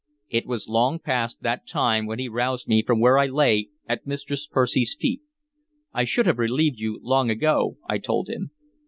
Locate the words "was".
0.47-0.67